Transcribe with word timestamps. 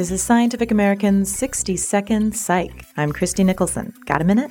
This 0.00 0.10
is 0.10 0.22
Scientific 0.22 0.70
American's 0.70 1.30
60 1.36 1.76
Second 1.76 2.34
Psych. 2.34 2.86
I'm 2.96 3.12
Christie 3.12 3.44
Nicholson. 3.44 3.92
Got 4.06 4.22
a 4.22 4.24
minute? 4.24 4.50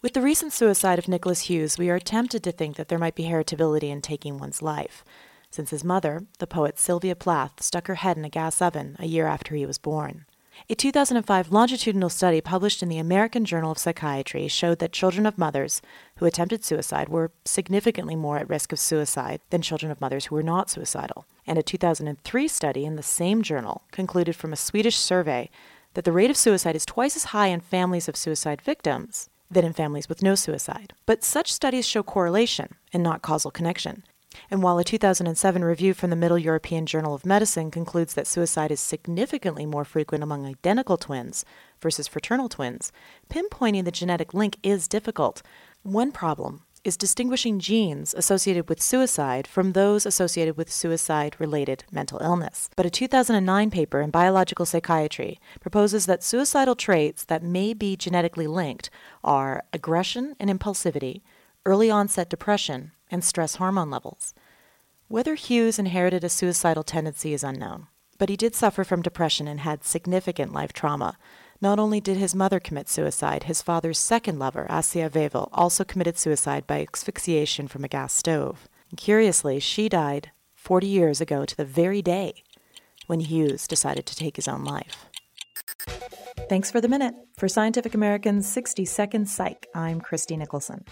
With 0.00 0.14
the 0.14 0.22
recent 0.22 0.54
suicide 0.54 0.98
of 0.98 1.06
Nicholas 1.06 1.42
Hughes, 1.42 1.76
we 1.76 1.90
are 1.90 1.98
tempted 1.98 2.42
to 2.44 2.50
think 2.50 2.76
that 2.76 2.88
there 2.88 2.98
might 2.98 3.14
be 3.14 3.24
heritability 3.24 3.90
in 3.90 4.00
taking 4.00 4.38
one's 4.38 4.62
life, 4.62 5.04
since 5.50 5.68
his 5.68 5.84
mother, 5.84 6.22
the 6.38 6.46
poet 6.46 6.78
Sylvia 6.78 7.14
Plath, 7.14 7.62
stuck 7.62 7.88
her 7.88 7.96
head 7.96 8.16
in 8.16 8.24
a 8.24 8.30
gas 8.30 8.62
oven 8.62 8.96
a 8.98 9.04
year 9.04 9.26
after 9.26 9.54
he 9.54 9.66
was 9.66 9.76
born. 9.76 10.24
A 10.68 10.74
2005 10.74 11.50
longitudinal 11.50 12.10
study 12.10 12.40
published 12.40 12.82
in 12.82 12.88
the 12.88 12.98
American 12.98 13.44
Journal 13.44 13.72
of 13.72 13.78
Psychiatry 13.78 14.46
showed 14.46 14.78
that 14.78 14.92
children 14.92 15.26
of 15.26 15.38
mothers 15.38 15.80
who 16.16 16.26
attempted 16.26 16.64
suicide 16.64 17.08
were 17.08 17.32
significantly 17.44 18.14
more 18.14 18.38
at 18.38 18.48
risk 18.48 18.72
of 18.72 18.78
suicide 18.78 19.40
than 19.50 19.62
children 19.62 19.90
of 19.90 20.00
mothers 20.00 20.26
who 20.26 20.34
were 20.34 20.42
not 20.42 20.70
suicidal. 20.70 21.24
And 21.46 21.58
a 21.58 21.62
2003 21.62 22.46
study 22.46 22.84
in 22.84 22.96
the 22.96 23.02
same 23.02 23.42
journal 23.42 23.82
concluded 23.90 24.36
from 24.36 24.52
a 24.52 24.56
Swedish 24.56 24.96
survey 24.96 25.50
that 25.94 26.04
the 26.04 26.12
rate 26.12 26.30
of 26.30 26.36
suicide 26.36 26.76
is 26.76 26.86
twice 26.86 27.16
as 27.16 27.24
high 27.24 27.48
in 27.48 27.60
families 27.60 28.08
of 28.08 28.16
suicide 28.16 28.60
victims 28.60 29.28
than 29.50 29.64
in 29.64 29.72
families 29.72 30.08
with 30.08 30.22
no 30.22 30.36
suicide. 30.36 30.92
But 31.06 31.24
such 31.24 31.52
studies 31.52 31.86
show 31.86 32.04
correlation 32.04 32.76
and 32.92 33.02
not 33.02 33.22
causal 33.22 33.50
connection. 33.50 34.04
And 34.50 34.62
while 34.62 34.78
a 34.78 34.84
2007 34.84 35.64
review 35.64 35.94
from 35.94 36.10
the 36.10 36.16
Middle 36.16 36.38
European 36.38 36.86
Journal 36.86 37.14
of 37.14 37.26
Medicine 37.26 37.70
concludes 37.70 38.14
that 38.14 38.26
suicide 38.26 38.70
is 38.70 38.80
significantly 38.80 39.66
more 39.66 39.84
frequent 39.84 40.22
among 40.22 40.46
identical 40.46 40.96
twins 40.96 41.44
versus 41.80 42.08
fraternal 42.08 42.48
twins, 42.48 42.92
pinpointing 43.28 43.84
the 43.84 43.90
genetic 43.90 44.32
link 44.34 44.56
is 44.62 44.88
difficult. 44.88 45.42
One 45.82 46.12
problem 46.12 46.62
is 46.84 46.96
distinguishing 46.96 47.58
genes 47.58 48.14
associated 48.14 48.68
with 48.68 48.80
suicide 48.80 49.46
from 49.46 49.72
those 49.72 50.06
associated 50.06 50.56
with 50.56 50.72
suicide 50.72 51.36
related 51.38 51.84
mental 51.92 52.18
illness. 52.22 52.70
But 52.74 52.86
a 52.86 52.90
2009 52.90 53.70
paper 53.70 54.00
in 54.00 54.10
Biological 54.10 54.64
Psychiatry 54.64 55.38
proposes 55.60 56.06
that 56.06 56.22
suicidal 56.22 56.74
traits 56.74 57.24
that 57.24 57.42
may 57.42 57.74
be 57.74 57.96
genetically 57.96 58.46
linked 58.46 58.88
are 59.22 59.64
aggression 59.72 60.36
and 60.40 60.48
impulsivity, 60.48 61.20
early 61.66 61.90
onset 61.90 62.30
depression, 62.30 62.92
and 63.10 63.24
stress 63.24 63.56
hormone 63.56 63.90
levels. 63.90 64.34
Whether 65.08 65.34
Hughes 65.34 65.78
inherited 65.78 66.22
a 66.22 66.28
suicidal 66.28 66.84
tendency 66.84 67.34
is 67.34 67.42
unknown, 67.42 67.88
but 68.18 68.28
he 68.28 68.36
did 68.36 68.54
suffer 68.54 68.84
from 68.84 69.02
depression 69.02 69.48
and 69.48 69.60
had 69.60 69.82
significant 69.82 70.52
life 70.52 70.72
trauma. 70.72 71.18
Not 71.60 71.78
only 71.78 72.00
did 72.00 72.16
his 72.16 72.34
mother 72.34 72.60
commit 72.60 72.88
suicide, 72.88 73.44
his 73.44 73.60
father's 73.60 73.98
second 73.98 74.38
lover, 74.38 74.66
Assia 74.70 75.10
Wevill, 75.10 75.48
also 75.52 75.84
committed 75.84 76.16
suicide 76.16 76.66
by 76.66 76.86
asphyxiation 76.86 77.66
from 77.66 77.84
a 77.84 77.88
gas 77.88 78.12
stove. 78.12 78.68
And 78.90 78.98
curiously, 78.98 79.58
she 79.58 79.88
died 79.88 80.30
40 80.54 80.86
years 80.86 81.20
ago 81.20 81.44
to 81.44 81.56
the 81.56 81.64
very 81.64 82.02
day 82.02 82.44
when 83.06 83.20
Hughes 83.20 83.66
decided 83.66 84.06
to 84.06 84.16
take 84.16 84.36
his 84.36 84.46
own 84.46 84.64
life. 84.64 85.06
Thanks 86.48 86.70
for 86.70 86.80
the 86.80 86.88
minute. 86.88 87.14
For 87.36 87.48
Scientific 87.48 87.94
American's 87.94 88.48
60 88.48 88.84
Second 88.84 89.28
Psych, 89.28 89.66
I'm 89.74 90.00
Christie 90.00 90.36
Nicholson. 90.36 90.84